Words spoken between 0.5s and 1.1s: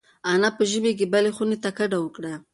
په ژمي کې